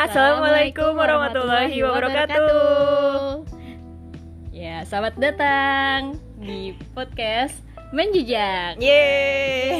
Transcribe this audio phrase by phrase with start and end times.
[0.00, 3.44] Assalamualaikum warahmatullahi wabarakatuh.
[4.48, 7.52] Ya, selamat datang di podcast
[7.92, 8.80] Menjejak.
[8.80, 9.76] Yeay.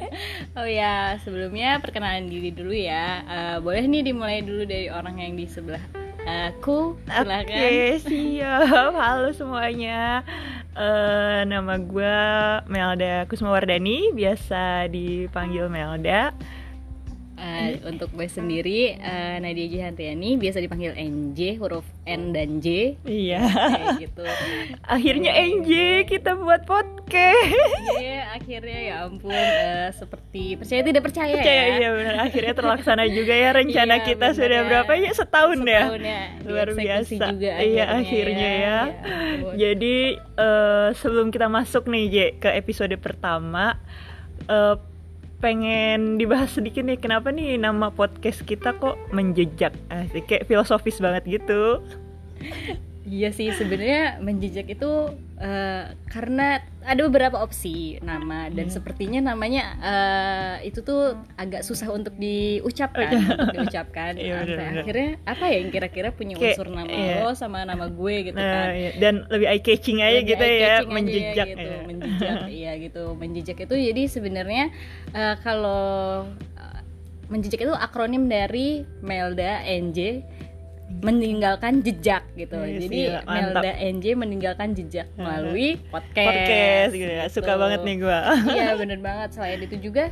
[0.58, 3.20] Oh ya, sebelumnya perkenalan diri dulu ya.
[3.22, 5.80] Eh, boleh nih dimulai dulu dari orang yang di sebelah
[6.24, 6.96] aku.
[7.04, 7.44] Silakan.
[7.44, 8.92] Oke, siap.
[8.96, 10.24] Halo semuanya.
[10.72, 12.18] Eh, nama gue
[12.64, 16.32] Melda Kusmawardani, biasa dipanggil Melda.
[17.42, 23.40] Eh, untuk gue sendiri eh, Nadia Jihantiani biasa dipanggil NJ huruf N dan J Iya.
[23.40, 24.24] kayak gitu.
[24.86, 25.70] Akhirnya NJ
[26.04, 27.48] kita buat podcast.
[27.96, 31.74] Iya, akhirnya ya ampun eh, seperti percaya tidak percaya, Percaya ya.
[31.74, 32.14] iya benar.
[32.22, 34.66] Akhirnya terlaksana juga ya rencana Iya, kita bener sudah ya.
[34.66, 35.80] berapa ya setahun, ya.
[35.80, 36.84] Setahun ya, Luar dieksekusi
[37.16, 37.24] biasa.
[37.32, 38.78] juga iya akhirnya ya.
[38.84, 39.52] ampun.
[39.56, 39.96] Jadi
[40.36, 43.80] eh, sebelum kita masuk nih J ke episode pertama
[44.44, 44.76] eh,
[45.40, 51.40] pengen dibahas sedikit nih kenapa nih nama podcast kita kok menjejak Asik, kayak filosofis banget
[51.40, 51.80] gitu.
[53.02, 54.92] Iya sih sebenarnya menjejak itu
[55.36, 58.74] eh, karena ada beberapa opsi nama dan Hmm.
[58.76, 61.02] sepertinya namanya eh, itu tuh
[61.34, 64.14] agak susah untuk diucapkan, untuk diucapkan.
[64.14, 64.80] Iya, Nah, bener-bener.
[64.84, 67.14] akhirnya apa ya yang kira-kira punya Kayak, unsur nama iya.
[67.18, 68.68] lo sama nama gue gitu Nah, kan.
[68.70, 68.90] iya.
[69.00, 71.80] dan lebih eye catching aja Lebih gitu ya, eye-catching aja gitu, ya.
[71.82, 72.36] menjejak
[72.80, 74.64] iya gitu menjejak itu jadi sebenarnya
[75.12, 76.24] eh, kalau
[76.56, 76.80] eh,
[77.28, 80.24] menjejak itu akronim dari Melda NJ
[80.90, 83.18] meninggalkan jejak gitu Yes, jadi iya.
[83.22, 87.24] Melda NJ meninggalkan jejak melalui podcast Podcast gitu ya.
[87.30, 87.60] Suka Gitu.
[87.62, 88.20] banget nih gua.
[88.50, 90.10] iya bener banget selain itu juga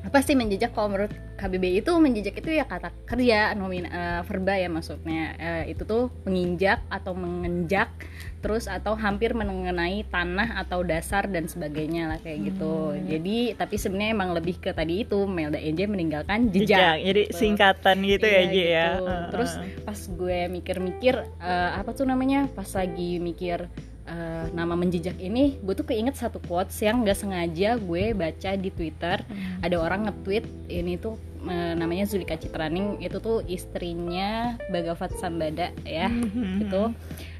[0.00, 4.56] apa sih menjejak kalau menurut KBBI itu menjejak itu ya kata kerja nomin eh, verba
[4.56, 7.92] ya maksudnya Eh, itu tuh menginjak atau mengenjak
[8.40, 13.04] terus atau hampir mengenai tanah atau dasar dan sebagainya lah kayak gitu Hmm.
[13.06, 16.64] jadi tapi sebenarnya emang lebih ke tadi itu Melda NJ meninggalkan Jejak.
[16.72, 17.36] jejak, Jadi gitu.
[17.36, 18.64] singkatan gitu ya, Iya, J ya.
[18.64, 19.04] gitu.
[19.04, 19.24] Heeh.
[19.30, 19.50] Terus
[19.84, 22.48] pas gue mikir-mikir eh, apa tuh namanya?
[22.50, 23.68] Pas lagi mikir
[24.10, 28.68] eh, nama menjejak ini, gue tuh keinget satu quotes yang gak sengaja gue baca di
[28.68, 29.22] Twitter.
[29.22, 29.62] Hmm.
[29.62, 36.10] Ada orang nge-tweet ini tuh eh, namanya Zulika Citraning, itu tuh istrinya Bagavat Sambada ya,
[36.10, 36.66] Mhm.
[36.66, 36.92] gitu.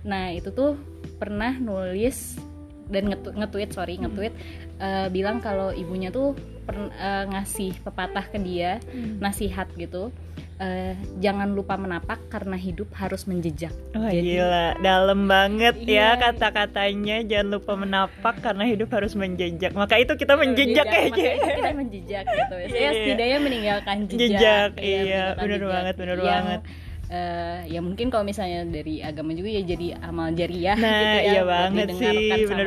[0.06, 0.81] Nah itu tuh
[1.19, 2.41] pernah nulis
[2.88, 4.08] dan nge- nge-tweet sorry Hmm.
[4.80, 6.32] Eh, bilang kalau ibunya tuh
[6.62, 9.20] pern- eh, ngasih pepatah ke dia Hmm.
[9.20, 10.08] nasihat gitu.
[10.56, 13.72] Eh, jangan lupa menapak karena hidup harus menjejak.
[13.90, 16.20] Wah Jadi- gila, dalam banget ya Iya.
[16.22, 17.16] kata-katanya.
[17.22, 19.72] Jangan lupa menapak karena hidup harus menjejak.
[19.72, 22.54] Maka itu kita menjejak ya makanya itu kita menjejak gitu.
[22.60, 22.90] Ya Iya.
[22.92, 25.70] setidaknya meninggalkan jejak, Jejak, iya, bener jejak.
[25.70, 26.60] banget, yang, banget.
[27.10, 31.24] eh, ya mungkin kalau misalnya dari agama juga ya jadi amal jariah Nah, gitu ya
[31.26, 32.60] iya banget sih, sama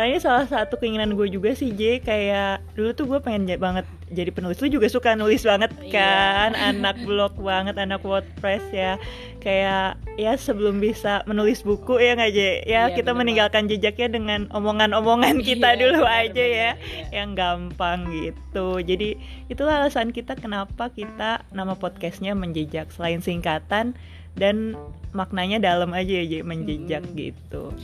[0.00, 3.84] Kayaknya salah satu keinginan gue juga sih J Kayak dulu tuh gue pengen j- banget
[4.08, 4.56] jadi penulis.
[4.56, 5.92] Lu juga suka nulis banget Iya.
[5.92, 6.50] kan?
[6.72, 8.96] Anak blog banget, anak wordpress ya.
[9.38, 12.40] Kayak ya sebelum bisa menulis buku ya nggak J?
[12.40, 16.72] Ya Iya, kita meninggalkan jejaknya dengan omongan-omongan kita Iya, dulu bener, aja bener, ya iya.
[17.12, 18.66] Yang gampang gitu.
[18.80, 19.08] Jadi
[19.46, 22.88] itulah alasan kita kenapa kita nama podcastnya menjejak.
[22.88, 23.92] Selain singkatan
[24.32, 24.80] dan
[25.10, 27.18] maknanya dalam aja ya J menjejak Mm-mm.
[27.18, 27.76] gitu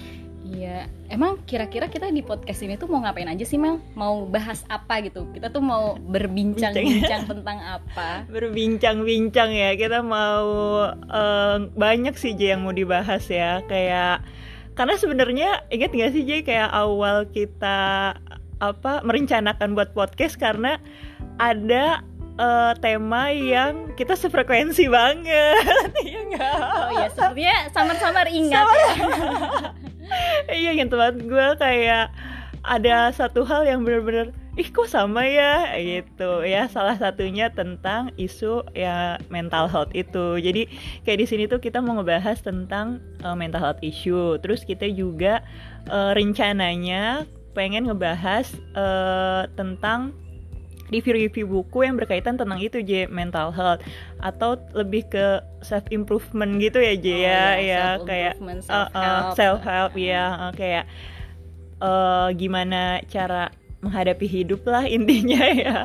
[0.47, 3.83] Iya, emang kira-kira kita di podcast ini tuh mau ngapain aja sih Mel?
[3.99, 5.27] Mau bahas apa gitu?
[5.35, 8.23] Kita tuh mau berbincang-bincang tentang apa?
[8.35, 10.47] berbincang-bincang ya kita mau
[10.95, 14.23] eh, banyak sih J yang mau dibahas ya kayak
[14.79, 18.15] karena sebenarnya ingat nggak sih J kayak awal kita
[18.63, 20.79] apa merencanakan buat podcast karena
[21.43, 22.07] ada
[22.39, 28.87] eh, tema yang kita sefrekuensi banget iya nggak Oh iya, sepertinya samar-samar ingat ya.
[30.53, 32.13] Iya gitu banget gue kayak
[32.67, 35.77] ada satu hal yang bener-bener ih kok sama ya?
[35.77, 36.31] Gitu.
[36.49, 40.41] Ya salah satunya tentang isu ya mental health itu.
[40.41, 40.67] Jadi
[41.05, 44.41] kayak di sini tuh kita mau ngebahas tentang uh, mental health issue.
[44.41, 45.45] Terus kita juga
[45.93, 50.13] uh, rencananya pengen ngebahas uh, tentang
[50.91, 53.83] review-review buku yang berkaitan tentang itu J mental health.
[54.23, 58.75] Atau lebih ke self improvement gitu ya J Oh, ya iya, ya kayak self-improvement, uh,
[58.75, 59.35] uh, self-help.
[59.35, 60.85] self help ya uh, kayak
[61.81, 63.51] uh, gimana cara
[63.85, 65.77] menghadapi hidup lah intinya ya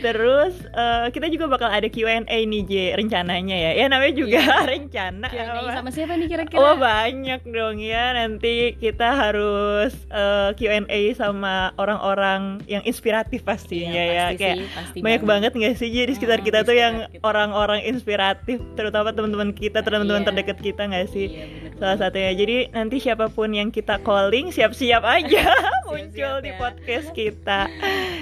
[0.00, 3.70] terus uh, kita juga bakal ada Q&A nih J rencananya ya.
[3.74, 4.40] Ya namanya juga
[4.70, 5.26] rencana.
[5.26, 6.58] Q&A sama siapa nih kira-kira?
[6.58, 8.12] Oh banyak dong ya.
[8.12, 14.24] Nanti kita harus uh, Q&A sama orang-orang yang inspiratif pastinya Iya, ya.
[14.26, 15.52] pasti kayak sih, pasti banyak banget.
[15.52, 19.80] nggak sih jadi di sekitar Hmm, kita di tuh yang orang-orang inspiratif terutama teman-teman kita
[19.80, 20.28] teman-teman Iya.
[20.28, 21.26] terdekat kita nggak sih?
[21.28, 22.32] Iya, bener salah satunya.
[22.32, 25.44] Jadi nanti siapa pun yang kita calling siap-siap aja
[25.88, 26.56] muncul di ya.
[26.56, 27.68] podcast kita.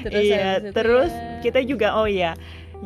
[0.02, 1.33] Terus iya terus ya.
[1.44, 2.32] Kita juga oh ya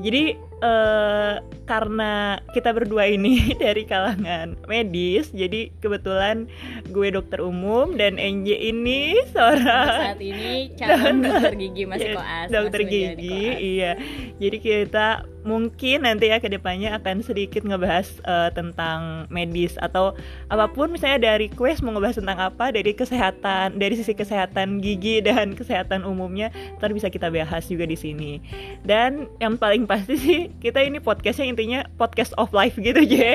[0.02, 1.34] jadi eh
[1.69, 6.49] karena kita berdua ini dari kalangan medis, jadi kebetulan
[6.88, 12.81] gue dokter umum dan NJ ini seorang saat ini calon dokter gigi masih koas dokter
[12.88, 13.60] masih gigi koas.
[13.60, 13.93] iya.
[14.40, 15.08] Jadi kita
[15.44, 20.16] mungkin nanti ya ke depannya akan sedikit ngebahas eh, tentang medis atau
[20.49, 20.88] apa pun.
[20.88, 26.02] Misalnya dari request mau ngebahas tentang apa dari kesehatan dari sisi kesehatan gigi dan kesehatan
[26.08, 26.49] umumnya
[26.81, 28.40] ntar bisa kita bahas juga di sini.
[28.82, 33.31] Dan yang paling pasti sih kita ini podcastnya intinya podcast of life gitu je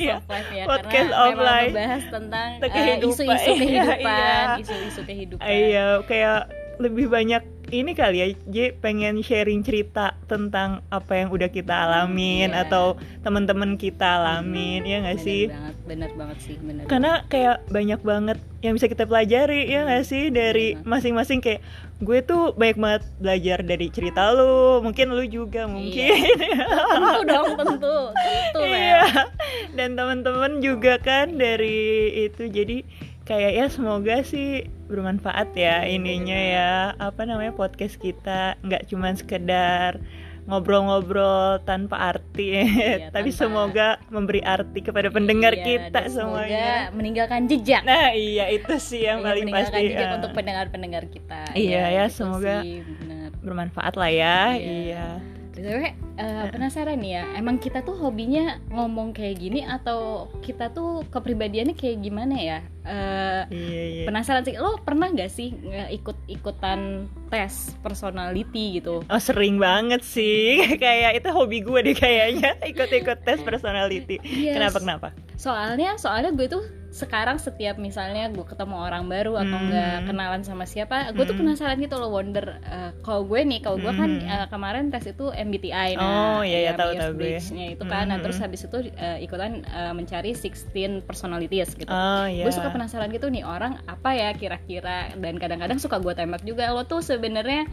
[0.00, 0.18] Iya.
[0.20, 1.72] Podcast of life ya Podcast karena of memang life.
[1.72, 3.10] membahas tentang eh, kehidupan.
[3.10, 4.42] isu-isu Iya, kehidupan iya.
[4.58, 6.40] isu-isu kehidupan Iya, kayak
[6.76, 7.42] lebih banyak
[7.76, 12.14] ini kali ya, J pengen sharing cerita tentang apa yang udah kita alamin
[12.48, 12.62] Iya.
[12.62, 15.48] atau teman-teman kita alamin, ya nggak sih?
[15.48, 20.04] banget bener banget sih bener Karena kayak banyak banget yang bisa kita pelajari, ya nggak
[20.04, 20.84] sih dari Iya.
[20.84, 21.60] masing-masing kayak
[21.96, 26.10] gue tuh banyak banget belajar dari cerita lu, mungkin lu juga mungkin.
[26.14, 29.02] tentu dong tentu tentu Iya.
[29.72, 31.82] Dan teman-teman juga kan dari
[32.24, 32.86] itu jadi
[33.24, 34.48] kayak ya semoga sih
[34.84, 38.60] bermanfaat ya ininya ya apa namanya podcast kita.
[38.60, 39.96] Nggak cuman sekedar
[40.44, 42.52] ngobrol-ngobrol tanpa arti.
[42.52, 46.68] Iya, tapi tanpa- semoga memberi arti kepada pendengar Iya, kita semoga semuanya.
[46.92, 47.80] meninggalkan jejak.
[47.82, 50.14] Nah iya itu sih yang Iya, paling pasti jejak ya.
[50.14, 51.42] untuk pendengar-pendengar kita.
[51.54, 52.84] Iya, ya, gitu semoga- sih,
[53.40, 54.38] bermanfaat lah ya.
[54.52, 54.60] Iya.
[54.60, 55.06] iya
[55.54, 55.82] BTW,
[56.18, 61.78] eh, penasaran nih ya, emang kita tuh hobinya ngomong kayak gini atau kita tuh kepribadiannya
[61.78, 62.58] kayak gimana ya?
[62.84, 65.54] Eh, iya iya penasaran sih, lo pernah gak sih
[65.94, 69.06] ikut-ikutan tes personality gitu?
[69.06, 74.18] Oh sering banget sih kayak itu hobi gue deh kayaknya ikut-ikut tes personality.
[74.26, 74.58] Yes.
[74.58, 75.08] Kenapa kenapa?
[75.38, 79.66] Soalnya, soalnya gue tuh sekarang setiap misalnya gue ketemu orang baru atau Hmm.
[79.66, 81.42] nggak kenalan sama siapa, gue tuh Hmm.
[81.42, 82.46] penasaran gitu loh wonder.
[82.62, 84.22] eh, kalau gue nih, kalau gue kan Hmm.
[84.24, 87.34] eh, kemarin tes itu MBTI, Oh, iya, iya, tahu, tahu gue.
[87.74, 88.06] Itu kan.
[88.06, 88.24] Nah Hmm.
[88.24, 91.90] terus habis itu eh, ikutan eh, mencari 16 personalities gitu.
[91.90, 92.46] Oh iya.
[92.46, 96.70] Gue suka penasaran gitu nih orang apa ya kira-kira dan kadang-kadang suka gue tembak juga
[96.70, 97.66] lo tuh sebenarnya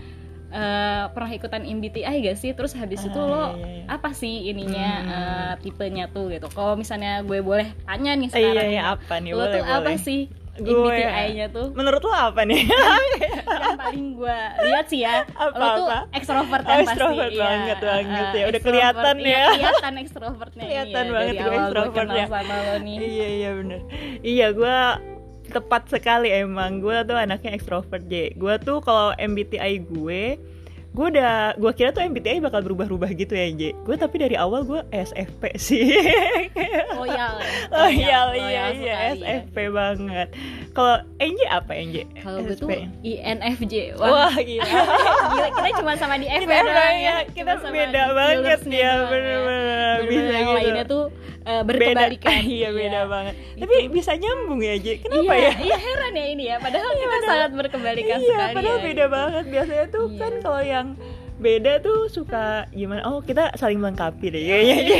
[0.52, 2.52] eh, pernah ikutan MBTI gak sih?
[2.52, 3.84] Terus habis itu Ah, lo iya, iya.
[3.90, 5.10] apa sih ininya Hmm.
[5.10, 6.48] eh, tipenya tuh gitu.
[6.48, 9.80] Kalau misalnya gue boleh tanya nih iya sekarang, iya apa nih lo boleh tuh apa
[9.82, 9.98] boleh.
[9.98, 10.22] sih
[10.54, 11.72] Gue- MBTI-nya tuh?
[11.72, 12.68] Menurut lo apa nih?
[13.48, 16.00] yang paling gue lihat sih ya, Apa, lo tuh apa?
[16.12, 16.92] ekstrovert Oh, kan pasti.
[16.92, 18.28] extrovert Iya, banget, eh, banget eh, ya.
[18.28, 18.64] Udah extrovert.
[18.68, 19.46] kelihatan Iya, ya.
[19.50, 22.26] Kelihatan ekstrovertnya ini Kelihatan ya, banget gue awal gue extrovert kenal ya.
[22.28, 22.96] sama lo nih.
[23.00, 23.80] iya iya bener.
[24.22, 24.78] Iya gue
[25.52, 28.34] tepat sekali emang gue tuh anaknya ekstrovert J.
[28.40, 30.40] Gue tuh kalau MBTI gue
[30.92, 33.72] gue udah gue kira tuh MBTI bakal berubah-ubah gitu ya J.
[33.88, 35.88] Gue tapi dari awal gue SFP sih.
[37.00, 37.40] Loyal.
[37.40, 37.48] ya.
[37.72, 38.96] Oh iya Loyal iya iya sekali ya.
[39.40, 40.28] SFP banget.
[40.72, 41.96] Kalau NJ apa NJ?
[42.20, 43.08] Kalau gue tuh SFP.
[43.08, 43.76] INFJ.
[43.96, 44.68] Wah gila.
[45.32, 48.60] Gila, kita cuma sama di F kita ya, doang ya, Cuma kita sama beda banget
[48.68, 50.58] ya bener-bener Bener-bener bisa yang gitu.
[50.60, 51.04] lainnya tuh
[51.42, 52.36] eh, berkebalikan.
[52.36, 52.52] Beda.
[52.60, 53.34] iya beda banget.
[53.58, 53.92] Tapi Itu.
[53.96, 54.88] bisa nyambung ya J.
[55.00, 55.52] Kenapa iya, ya?
[55.56, 56.56] Iya heran ya ini ya.
[56.60, 58.54] Padahal kita sangat berkebalikan iya, sekali.
[58.60, 59.16] padahal ya, beda gitu.
[59.16, 59.44] banget.
[59.48, 60.20] Biasanya tuh Iya.
[60.20, 60.81] kan kalau yang
[61.42, 63.02] beda tuh suka gimana?
[63.04, 64.76] Oh kita saling melengkapi deh kayaknya.
[64.80, 64.92] J.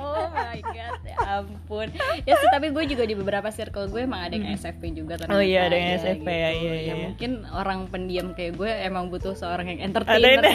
[0.00, 1.88] Oh my god, ya ampun.
[2.22, 5.36] Ya sih, tapi gue juga di beberapa circle gue emang ada yang SFP juga ternyata.
[5.36, 6.94] Oh iya, ada yang ya, SFP ya, iya, iya.
[6.98, 10.42] mungkin orang pendiam kayak gue emang butuh seorang yang Ada entertainer.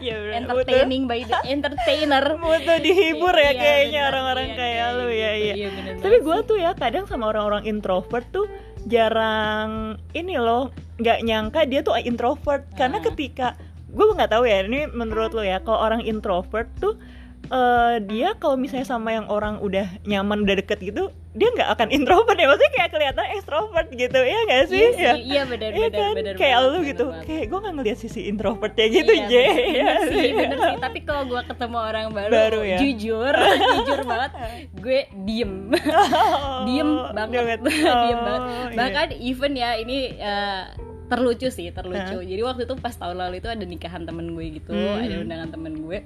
[0.00, 0.14] Iya.
[0.16, 2.24] Butuh- entertaining by the entertainer.
[2.36, 5.14] butuh dihibur ya Iya, kayaknya orang-orang iya, kayak kayak lu gitu.
[5.16, 5.54] ya iya.
[5.54, 8.46] Iya, bener Tapi gue tuh ya kadang sama orang-orang introvert tuh
[8.84, 9.70] jarang
[10.12, 13.04] ini loh nggak nyangka dia tuh introvert karena Ah.
[13.04, 13.48] ketika
[13.90, 16.94] gue nggak tahu ya ini menurut lo ya kalau orang introvert tuh
[17.42, 21.88] eh, dia kalau misalnya sama yang orang udah nyaman udah deket gitu dia nggak akan
[21.96, 25.12] introvert ya maksudnya kayak kelihatan extrovert gitu ya nggak sih Iya Ya.
[25.16, 26.12] iya benar Iya benar kan?
[26.14, 26.34] benar.
[26.34, 27.24] kayak banget, lu benar gitu banget.
[27.24, 30.74] kayak gue nggak ngeliat sisi introvertnya gitu Iya, J bener, Iya bener sih, bener sih.
[30.80, 32.78] Tapi kalau gue ketemu orang baru, Baru ya?
[32.78, 33.34] jujur,
[33.74, 34.30] jujur banget,
[34.76, 37.60] gue diem, Oh, diem banget, banget.
[37.64, 38.40] diem Oh, banget.
[38.68, 38.76] iya.
[38.76, 40.62] Bahkan even ya ini eh,
[41.10, 42.16] terlucu sih, terlucu.
[42.16, 42.24] Hah?
[42.24, 45.02] Jadi waktu itu pas tahun lalu itu ada nikahan temen gue gitu, Hmm.
[45.02, 45.98] ada undangan temen gue.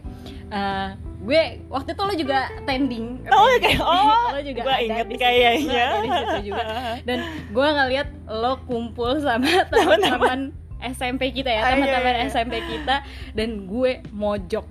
[0.46, 0.88] Eh,
[1.20, 5.84] gue waktu itu lo juga tending, Oh, kayak oh, lo juga ada inget kayaknya.
[5.92, 6.64] lo situ juga.
[7.06, 7.18] Dan
[7.49, 10.50] gue ngeliat lo kumpul sama teman-teman
[10.84, 12.25] SMP kita ya, Ah, iya, teman-teman iya.
[12.28, 13.00] SMP kita
[13.32, 14.68] dan gue mojok.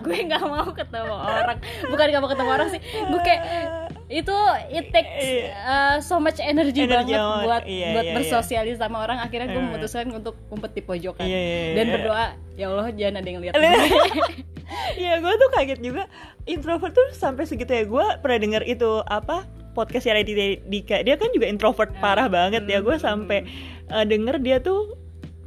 [0.00, 1.58] gue nggak mau ketemu orang.
[1.84, 2.80] Bukan nggak mau ketemu orang sih.
[2.80, 3.42] Gue kayak
[4.08, 4.36] itu
[4.68, 5.50] it takes Iya.
[5.58, 7.42] uh, so much energy, Energy banget banget.
[7.42, 9.18] buat Iya, buat iya, bersosialis sama orang.
[9.18, 9.66] Akhirnya gue Eh.
[9.66, 11.92] memutuskan untuk umpet di pojokan Iya, iya, dan iya.
[11.92, 13.54] berdoa ya Allah jangan ada yang lihat.
[14.96, 16.10] Iya, gue tuh kaget juga
[16.44, 17.84] introvert tuh sampai segitu ya.
[17.84, 20.96] Gue pernah denger itu apa podcast Raditya Dika.
[21.00, 22.00] Dia kan juga introvert Ah.
[22.00, 22.78] parah banget ya.
[22.80, 23.04] Gue Hmm.
[23.04, 23.46] sampai
[23.86, 24.98] eh, denger dia tuh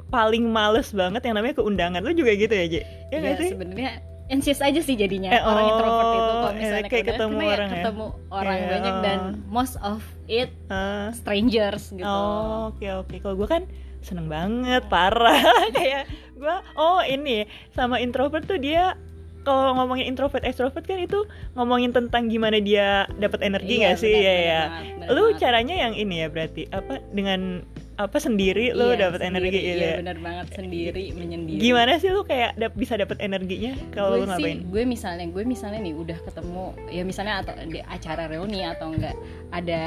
[0.07, 1.99] paling males banget yang namanya keundangan.
[1.99, 2.75] Lu juga gitu ya, J?
[3.09, 3.49] Ya Iya sih?
[3.51, 3.91] sebenarnya
[4.29, 7.33] anxious aja sih jadinya Eh, orang oh, introvert itu kalau eh, misalnya kayak udah, ketemu
[7.33, 7.75] karena ya orang ya?
[7.75, 9.31] ketemu orang Iya, banyak dan oh.
[9.49, 11.09] most of it Ah.
[11.11, 13.15] strangers gitu Oh, oke oke.
[13.17, 13.63] Kalau gue kan
[13.99, 15.43] seneng banget, parah.
[15.75, 18.95] Kayak gue, oh ini sama introvert tuh dia
[19.41, 24.13] kalau ngomongin introvert extrovert kan itu ngomongin tentang gimana dia dapat energi Iya, nggak sih
[24.13, 24.61] benar, ya
[24.93, 25.15] benar ya.
[25.15, 27.63] Lu caranya yang ini ya berarti apa dengan
[27.99, 29.97] apa sendiri lu Iya, dapat energi gitu iya ya.
[29.99, 34.57] benar banget sendiri menyendiri Gimana sih lu kayak dap- bisa dapat energinya kalau sih ngapain?
[34.63, 39.19] gue misalnya gue misalnya nih udah ketemu ya misalnya atau di acara reuni atau enggak
[39.51, 39.83] ada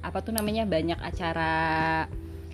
[0.00, 1.52] apa tuh namanya banyak acara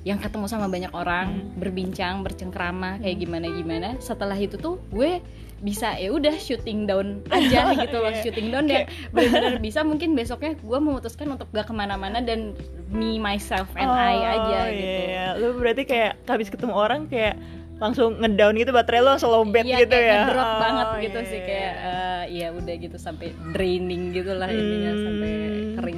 [0.02, 1.48] yang ketemu sama banyak orang Hmm.
[1.56, 5.22] berbincang bercengkrama kayak gimana gimana setelah itu tuh gue
[5.58, 8.18] bisa ya udah shooting down aja gitu loh Iya.
[8.20, 13.14] shooting down yang benar-benar bisa mungkin besoknya gue memutuskan untuk gak ke mana-mana dan me
[13.16, 15.26] myself and I aja Oh, gitu iya.
[15.36, 17.38] Lu berarti kayak habis ketemu orang kayak
[17.78, 20.14] langsung ngedown gitu baterai lu langsung lowbat Iya, gitu ya.
[20.20, 24.46] ngedrop Oh, banget gitu iya, sih kayak eh, ya udah gitu sampai draining gitu lah
[24.48, 25.51] intinya Hmm, sampai kering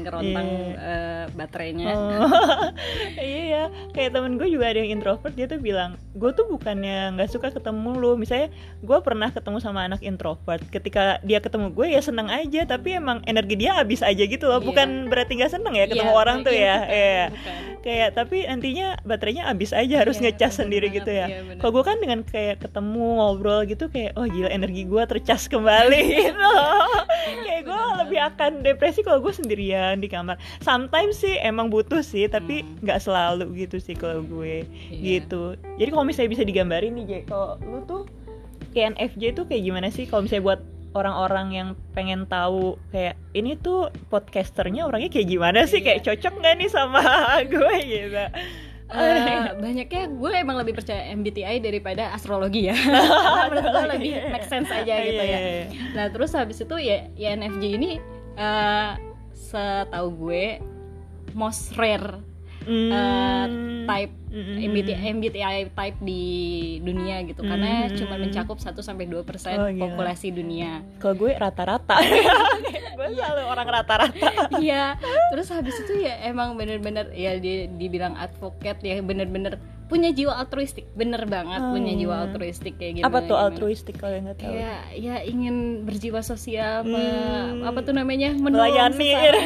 [0.04, 0.76] kerontang iya.
[0.76, 1.86] eh, baterainya.
[1.90, 2.28] Oh,
[3.18, 7.16] iya ya kayak temen gue juga ada yang introvert dia tuh bilang gue tuh bukannya
[7.16, 11.86] nggak suka ketemu lu misalnya gue pernah ketemu sama anak introvert ketika dia ketemu gue
[11.90, 14.66] ya seneng aja tapi emang energi dia habis aja gitu loh Iya.
[14.68, 17.24] bukan berarti nggak seneng ya ketemu Iya, orang tuh ya Iya.
[17.32, 17.53] bukan.
[17.84, 21.26] Kayak tapi nantinya baterainya habis aja harus Iya, ngecas sendiri banget, gitu ya.
[21.28, 21.58] Iya, bener.
[21.60, 26.00] kalau gue kan dengan kayak ketemu ngobrol gitu kayak oh gila energi gue tercas kembali.
[26.24, 26.52] Gitu
[27.44, 30.34] kayak gue lebih akan depresi kalau gue sendirian di kamar.
[30.60, 32.80] Sometimes sih emang butuh sih tapi Hmm.
[32.80, 34.64] nggak selalu gitu sih kalau gue.
[34.88, 35.20] Iya.
[35.20, 35.54] gitu.
[35.76, 38.02] Jadi kalau misalnya bisa digambarin nih Jay kalau lu tuh
[38.70, 40.04] KNFJ tuh kayak gimana sih?
[40.04, 40.60] Kalau misalnya buat
[40.94, 45.78] orang-orang yang pengen tahu kayak ini tuh podcasternya orangnya kayak gimana sih?
[45.78, 45.98] Iya.
[45.98, 47.02] kayak cocok nggak nih sama
[47.52, 47.74] gue?
[47.82, 48.24] Gitu.
[48.84, 52.76] Eh, banyaknya gue emang lebih percaya MBTI daripada astrologi ya.
[52.78, 55.38] Karena menurut gue lebih make sense aja gitu Iya, ya.
[55.38, 55.66] iya, iya.
[55.92, 57.90] nah terus habis itu ya INFJ ini
[58.34, 58.90] eh
[59.34, 60.62] setahu gue
[61.34, 62.22] most rare
[62.64, 63.84] Hmm.
[63.84, 64.56] type Mm-mm.
[64.66, 66.22] MBTI, MBTI type di
[66.80, 67.94] dunia gitu karena Hmm.
[67.94, 69.22] cuma mencakup 1 sampai 2%
[69.54, 69.82] Oh, gila.
[69.86, 70.82] populasi dunia.
[70.98, 72.00] Kalau gue rata-rata.
[72.96, 74.28] gue selalu orang rata-rata.
[74.56, 74.96] Iya,
[75.28, 79.60] terus habis itu ya emang bener-bener ya dia dibilang advocate ya bener-bener
[79.94, 82.22] punya jiwa altruistik, bener banget Oh, punya jiwa iya.
[82.24, 83.06] altruistik kayak gimana.
[83.06, 83.44] Apa tuh gimana.
[83.46, 84.52] altruistik kalau yang nggak tahu?
[84.52, 87.62] Ya, ya ingin berjiwa sosial, me- Hmm.
[87.64, 88.98] apa tuh namanya menolong Melayani.
[89.14, 89.38] melayani,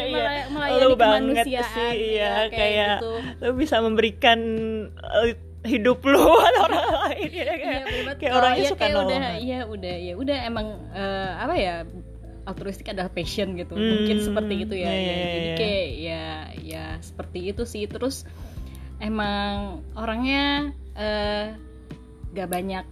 [0.00, 0.06] Iya.
[0.08, 3.12] melay- melayani Lu banget sih, iya, ya, kayak, kayak gitu.
[3.40, 4.38] Lu bisa memberikan
[5.20, 6.22] eh, hidup lu
[6.64, 6.70] orang
[7.04, 8.16] lain ya kayak, Iya, banget.
[8.16, 9.42] kayak orangnya ya, suka kayak udah, nolong.
[9.42, 11.74] iya udah, ya udah emang eh, apa ya
[12.42, 13.74] altruistik adalah passion gitu.
[13.74, 14.86] Hmm, Mungkin seperti itu ya.
[14.86, 14.96] iya, ya.
[14.96, 15.56] iya, Jadi iya.
[15.56, 16.24] kayak ya
[16.64, 17.84] ya seperti itu sih.
[17.84, 18.24] Terus
[19.00, 21.56] emang orangnya eh
[22.30, 22.84] gak banyak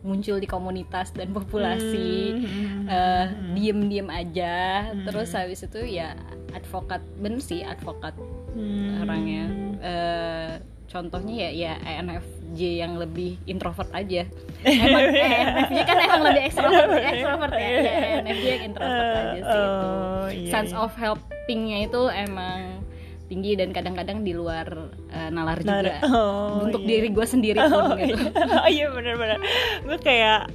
[0.00, 2.38] muncul di komunitas dan populasi.
[2.38, 2.86] Hmm.
[2.86, 4.88] eh, diem-diem aja.
[4.94, 5.04] Hmm.
[5.04, 6.14] Terus habis itu ya
[6.54, 8.14] advokat bener sih advokat
[8.54, 9.02] Hmm.
[9.04, 9.44] orangnya.
[9.82, 10.50] Eh,
[10.88, 14.24] contohnya ya ya ENFJ yang lebih introvert aja.
[14.64, 17.68] Emang ENFJ kan emang lebih ekstrovert, ekstrovert ya.
[17.68, 19.60] ya ENFJ yang introvert aja sih itu.
[19.60, 20.80] Oh, iya, Sense iya.
[20.80, 22.86] of helpingnya itu emang
[23.28, 24.66] tinggi dan kadang-kadang di luar
[25.06, 25.94] eh, nalar Nah, juga.
[26.08, 26.88] oh, Untuk iya.
[26.90, 28.16] diri gue sendiri pun Oh, gitu.
[28.16, 28.56] iya.
[28.58, 29.38] Oh, iya bener-bener
[29.84, 30.48] gue kayak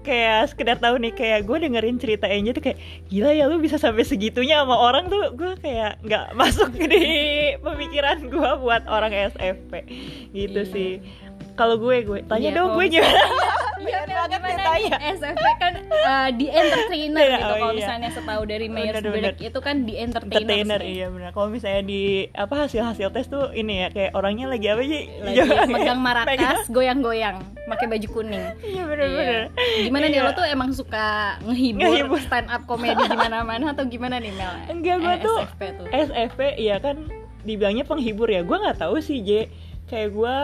[0.00, 3.76] kayak sekedar tahu nih kayak gue dengerin cerita Angel tuh kayak gila ya lu bisa
[3.76, 7.04] sampai segitunya sama orang tuh gue kayak nggak masuk di
[7.56, 9.72] pemikiran gue buat orang SFP
[10.32, 10.72] gitu Iya.
[10.72, 10.90] sih
[11.52, 13.20] kalau gue gue tanya Iya, dong gue gimana
[13.80, 14.92] Iya, banget nih?
[15.14, 17.46] SFP kan uh, di entertainer Iya, gitu.
[17.46, 17.78] oh Kalau iya.
[17.78, 20.40] misalnya setahu dari Myers Bener, Briggs itu kan di entertainer.
[20.40, 24.46] entertainer iya benar kalau misalnya di apa hasil hasil tes tuh ini ya kayak orangnya
[24.46, 28.44] lagi apa sih Lagi megang marakas, goyang-goyang, pakai baju kuning.
[28.62, 29.82] iya bener-bener Iya.
[29.82, 30.26] Gimana nih Iya.
[30.26, 31.06] lo tuh emang suka
[31.42, 32.20] ngehibur, Ngehibur.
[32.20, 34.52] stand up komedi di mana-mana atau gimana nih Mel?
[34.68, 35.86] Enggak, gua Eh, tuh SFP tuh.
[35.90, 36.96] SFP ya kan
[37.40, 39.48] dibilangnya penghibur ya gue nggak tahu sih J
[39.86, 40.36] kayak gue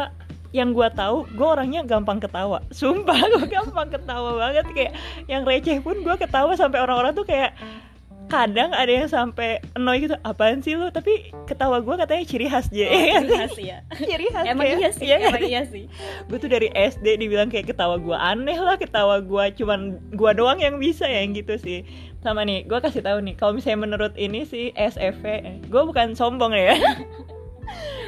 [0.57, 4.93] yang gue tahu gue orangnya gampang ketawa sumpah gue gampang ketawa banget kayak
[5.27, 7.53] yang receh pun gue ketawa sampai orang-orang tuh kayak
[8.27, 11.13] kadang ada yang sampai annoy gitu apaan sih lu tapi
[11.47, 13.79] ketawa gue katanya ciri khas J Oh, ciri khas ya.
[14.03, 15.85] ciri khas Emang kayak- iya sih, iya emang iya sih.
[16.27, 20.59] gue tuh dari SD dibilang kayak ketawa gue aneh lah ketawa gue cuman gue doang
[20.59, 21.87] yang bisa ya yang gitu sih
[22.19, 25.25] sama nih gue kasih tahu nih kalau misalnya menurut ini sih SFP
[25.63, 26.75] gue bukan sombong ya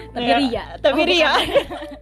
[0.09, 0.65] Tapi Ya, ria.
[0.81, 1.33] tapi Oh, ria.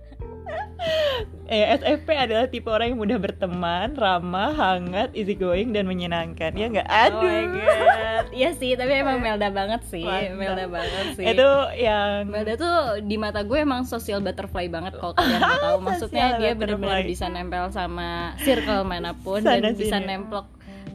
[1.47, 6.53] eh, SFP adalah tipe orang yang mudah berteman, ramah, hangat, easygoing dan menyenangkan.
[6.53, 6.87] Ya nggak?
[6.87, 7.43] Oh my Aduh.
[7.55, 8.25] god.
[8.35, 10.03] Iya sih, tapi emang Melda banget sih.
[10.03, 10.35] Mantap.
[10.35, 11.25] Melda banget sih.
[11.25, 11.49] Itu
[11.79, 12.77] yang Melda tuh
[13.07, 15.77] di mata gue emang social butterfly banget kalau kalian tahu.
[15.83, 20.07] Maksudnya dia benar-benar bisa nempel sama circle mana pun Sana dan bisa sini.
[20.07, 20.47] nemplok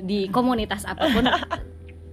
[0.04, 1.26] di komunitas apa pun.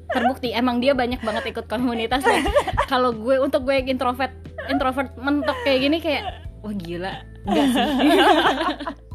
[0.09, 2.41] Terbukti emang dia banyak banget ikut komunitas dan
[2.89, 4.33] kalau gue untuk gue introvert
[4.73, 7.15] introvert mentok kayak gini kayak wah gila.
[7.49, 7.87] Enggak sih.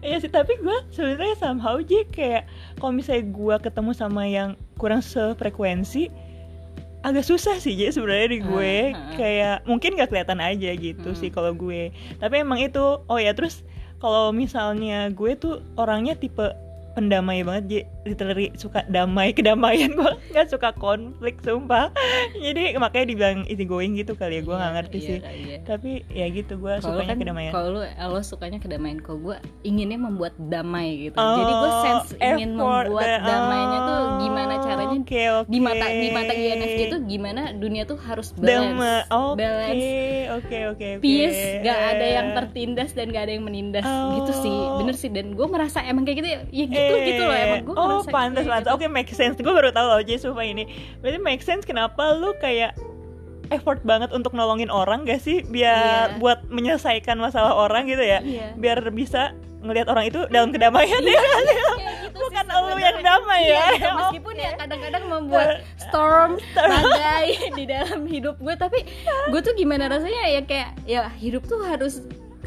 [0.00, 2.48] Iya sih, tapi gue sebenarnya somehow J kayak
[2.80, 6.08] kalau misalnya gue ketemu sama yang kurang sefrekuensi
[7.00, 8.74] agak susah sih J sebenarnya di gue.
[8.88, 9.16] Hmm, hmm.
[9.20, 11.18] kayak mungkin gak kelihatan aja gitu Hmm.
[11.18, 11.92] sih kalau gue.
[11.92, 13.60] Tapi emang itu oh ya terus
[14.00, 16.56] kalau misalnya gue tuh orangnya tipe
[16.96, 21.92] pendamai banget J literally suka damai kedamaian gue nggak suka konflik sumpah
[22.34, 25.56] jadi makanya dibilang easy going gitu kali ya gue nggak Iya, ngerti iya, sih iya.
[25.62, 29.96] tapi ya gitu gue sukanya kan, kedamaian kalau lu lo sukanya kedamaian, kalau gue inginnya
[29.96, 31.16] membuat damai gitu.
[31.16, 33.20] Oh, Jadi gue sense ingin membuat deh.
[33.20, 35.48] damainya tuh Oh, gimana caranya oke, oke.
[35.48, 39.84] di mata di mata INFJ tuh gimana dunia tuh harus Dama- balance, oke balance,
[40.32, 44.16] oke oke oke peace, gak ada yang tertindas dan gak ada yang menindas Oh.
[44.16, 45.08] gitu sih, bener sih.
[45.08, 47.89] Dan gue merasa emang kayak gitu, ya ya gitu Eh, gitu loh emang gue oh
[47.98, 48.76] ngerasa pantas pantas gitu.
[48.76, 49.34] oke make sense.
[49.36, 50.64] Gue baru tahu loh Jay sumpah ini.
[50.98, 52.78] Berarti make sense kenapa lu kayak
[53.50, 55.42] effort banget untuk nolongin orang gak sih?
[55.42, 56.18] Biar Iya.
[56.18, 58.22] buat menyelesaikan masalah orang gitu ya.
[58.22, 58.54] Iya.
[58.54, 61.20] biar bisa ngelihat orang itu dalam kedamaian ya.
[61.20, 62.80] Kayak gitu sih bukan lu sebenarnya.
[62.80, 63.88] yang damai Iya, ya gitu.
[63.94, 68.78] meskipun ya kadang-kadang membuat storm badai di dalam hidup gue tapi
[69.28, 72.00] gue tuh gimana rasanya ya kayak ya hidup tuh harus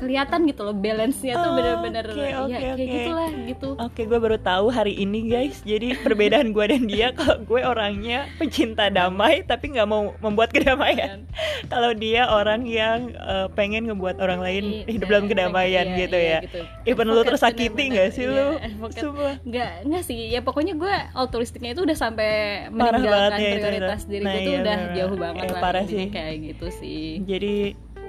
[0.03, 2.83] kelihatan gitu loh balance-nya tuh Oh, bener-bener oke, ya oke, kayak oke.
[2.85, 5.63] gitulah gitu Oke, gue baru tahu hari ini guys.
[5.63, 11.23] Jadi perbedaan gue dan dia, kalau gue orangnya pecinta damai, tapi nggak mau membuat kedamaian.
[11.65, 16.17] Kalau dia orang yang eh, pengen ngebuat orang lain Iya, hidup dalam kedamaian iya, gitu
[16.17, 16.39] iya, ya.
[16.41, 16.59] gitu.
[16.85, 18.47] Even lu Advocate tersakiti bener-bener, nggak sih iya, lu?
[18.91, 19.33] Sumpah.
[19.41, 22.29] nggak nggak sih ya pokoknya gue altruistiknya itu udah sampai
[22.69, 24.09] Parah banget meninggalkan ya prioritas itu.
[24.09, 24.93] diri Nah, gue tuh iya, udah bener.
[24.93, 26.05] jauh banget Eh, lah parah sih.
[26.07, 27.55] kayak gitu sih Jadi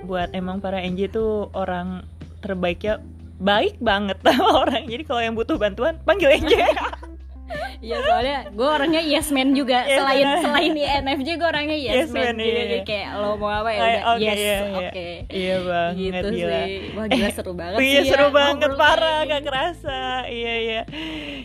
[0.05, 2.05] buat emang para NJ tuh orang
[2.45, 3.01] terbaiknya
[3.41, 4.85] baik banget sama orang.
[4.87, 6.55] Jadi kalau yang butuh bantuan panggil NJ.
[7.85, 10.41] Iya soalnya gue orangnya yes man juga Yes selain man.
[10.41, 12.85] selain INFJ gue orangnya yes, Yes man, man, iya, jadi iya.
[12.89, 15.21] kayak lo mau apa ya udah oke, yes iya, oke iya.
[15.29, 16.49] Iya banget gitu gila.
[16.65, 20.01] sih wah gila seru banget Iya sih seru ya, banget parah gak kerasa
[20.33, 20.81] iya iya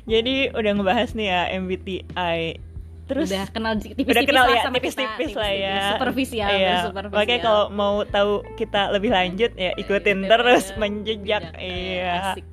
[0.08, 2.69] jadi udah ngebahas nih ya MBTI
[3.10, 6.76] terus udah kenal tipis-tipis udah kenal lah ya sama tipis-tipis kita, lah ya superficial iya.
[6.86, 10.78] superficial makanya kalau mau tahu kita lebih lanjut ya ikutin Gitu, terus iya.
[10.78, 12.46] menjejak Jejak, iya asik.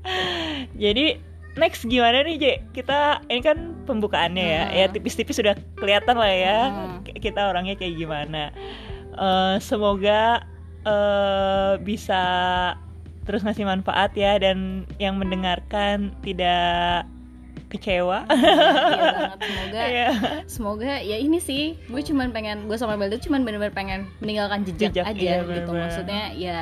[0.80, 1.06] jadi
[1.56, 2.52] next gimana nih Je?
[2.72, 4.76] Kita ini kan pembukaannya ya, Hmm.
[4.76, 7.00] ya tipis-tipis sudah kelihatan lah ya Hmm.
[7.04, 8.52] kita orangnya kayak gimana.
[9.16, 10.44] Eh, semoga
[10.84, 12.22] eh, bisa
[13.24, 17.08] terus ngasih manfaat ya dan yang mendengarkan tidak
[17.68, 18.18] kecewa.
[18.26, 18.52] Iya
[19.12, 20.08] banget semoga Iya.
[20.46, 24.92] semoga ya ini sih gue cuman pengen gue sama Belda cuman bener-bener pengen meninggalkan jejak,
[24.92, 25.82] Jejak, aja iya, gitu bener-bener.
[25.82, 26.58] maksudnya ya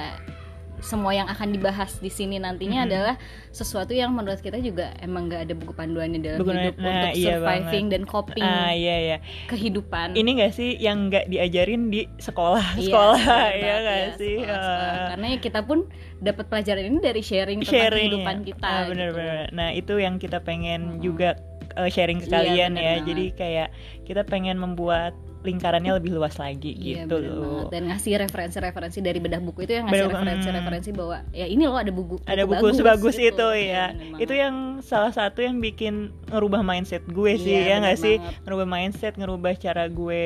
[0.76, 2.86] semua yang akan dibahas di sini nantinya Mhm.
[2.86, 3.14] adalah
[3.50, 7.08] sesuatu yang menurut kita juga emang gak ada buku panduannya dalam Buku hidup panduan- untuk
[7.08, 9.16] nah, iya surviving dan coping Ah iya ya.
[9.46, 13.96] kehidupan Ini gak sih yang nggak diajarin di sekolah Iya, sekolah bener ya banget, gak
[13.96, 14.36] iya, sih?
[14.36, 14.92] sekolah, sekolah.
[14.92, 15.06] Ah.
[15.08, 15.78] karena ya kita pun
[16.24, 18.44] dapat pelajaran ini dari sharing tentang sharing kehidupan ya.
[18.46, 18.90] kita Ah, gitu.
[18.90, 19.44] bener-bener.
[19.50, 21.02] Nah itu yang kita pengen Mm-mm.
[21.02, 21.36] juga
[21.74, 22.88] uh, sharing ke Iya, kalian bener ya.
[22.90, 23.04] banget.
[23.06, 23.68] Jadi kayak
[24.02, 27.44] kita pengen membuat lingkarannya lebih luas lagi Iya, gitu bener loh.
[27.44, 27.66] banget.
[27.68, 31.76] dan ngasih referensi-referensi dari bedah buku itu yang ngasih Bener- referensi-referensi bahwa ya ini loh
[31.76, 33.28] ada buku Ada buku bagus sebagus gitu.
[33.28, 33.86] itu Iya, ya.
[33.92, 35.94] bener Itu yang salah satu yang bikin
[36.26, 38.16] ngerubah mindset gue sih Iya, ya nggak bener sih?
[38.40, 40.24] Ngerubah mindset, ngerubah cara gue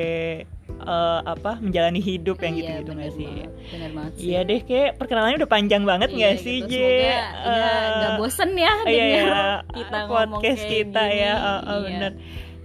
[0.81, 3.27] uh, apa menjalani hidup yang Iya, gitu-gitu nggak bener sih?
[3.27, 6.69] banget, bener banget sih Iya deh, kayak perkenalannya udah panjang banget Iya, nggak sih, gitu.
[6.69, 6.79] Je?
[6.79, 9.43] Semoga ya Eh, nggak bosen ya Iya denger ya,
[9.77, 11.19] kita podcast kayak kita gini.
[11.19, 11.83] ya, oh, oh, Iya.
[11.85, 12.13] bener.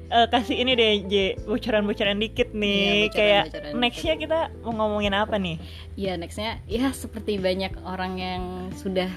[0.07, 3.09] Eh, kasih ini deh, J, bocoran-bocoran dikit nih.
[3.09, 5.57] Iya, kayak nextnya kita mau ngomongin apa nih?
[5.95, 9.11] Iya nextnya ya seperti banyak orang yang sudah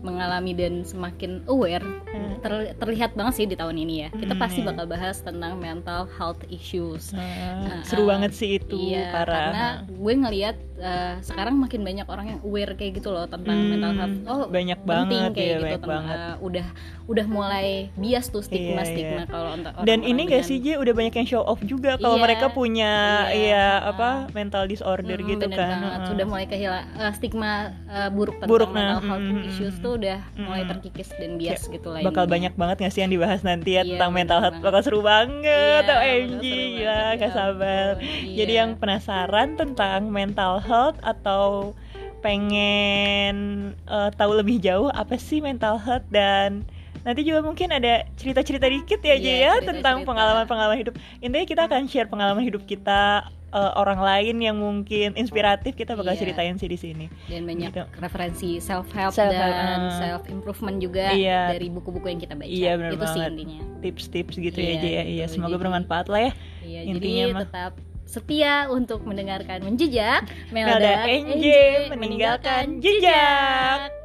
[0.00, 2.38] mengalami dan semakin aware Hmm.
[2.38, 4.68] ter- terlihat banget sih di tahun ini ya kita Hmm, pasti iya.
[4.70, 7.20] bakal bahas tentang mental health issues Eh,
[7.68, 9.34] Uh, seru uh, banget sih itu, iya parah.
[9.34, 13.68] karena gue ngelihat uh, sekarang makin banyak orang yang aware kayak gitu loh tentang Hmm,
[13.68, 16.18] mental health oh banyak banget kayak ya, gitu banyak tentang, banget.
[16.18, 16.66] uh, udah
[17.06, 19.26] udah mulai bias tuh stigma Iya, stigma iya.
[19.26, 22.22] kalau untuk Dan ini gak sih, J, udah banyak yang show off juga kalau Iya,
[22.22, 22.92] mereka punya
[23.26, 25.70] iya, iya uh, apa mental disorder Mm, gitu bener kan.
[25.72, 25.90] banget.
[25.90, 26.08] Heeh.
[26.08, 27.52] sudah mulai kehilangan stigma
[27.86, 29.80] uh, buruk tentang Buruk, mental nah, health mm, issues mm.
[29.80, 32.28] tuh udah Mm, mulai terkikis dan bias gitu lah bakal ininya.
[32.28, 35.82] banyak banget gak sih yang dibahas nanti ya Iya, tentang mental health bakal seru banget
[35.84, 37.92] Iya, OMG seru gila gak ya sabar
[38.28, 38.60] jadi iya.
[38.60, 41.72] yang penasaran tentang mental health atau
[42.20, 43.36] pengen
[43.84, 46.62] uh, tahu lebih jauh apa sih mental health dan
[47.00, 49.70] nanti juga mungkin ada cerita-cerita dikit ya aja Iya, ya cerita-cerita.
[49.72, 50.94] tentang pengalaman-pengalaman hidup.
[51.18, 56.12] Intinya kita akan share pengalaman hidup kita uh, orang lain yang mungkin inspiratif kita bakal
[56.12, 56.20] Iya.
[56.20, 57.06] ceritain sih di sini.
[57.24, 57.82] dan banyak Gitu.
[57.96, 59.94] referensi self help Self-help, dan uh.
[59.96, 61.54] self improvement juga Iya.
[61.54, 64.88] dari buku-buku yang kita baca Iya, benar itu sih intinya Tips-tips gitu Iya, ya aja
[64.90, 64.90] ya.
[65.00, 65.12] gitu.
[65.14, 66.32] Iya, semoga Jadi- bermanfaat lah ya.
[66.60, 67.42] Iya, Intinya jadi mah.
[67.46, 67.72] tetap
[68.08, 71.46] setia untuk mendengarkan menjejak Melda NJ
[71.92, 73.97] meninggalkan jejak.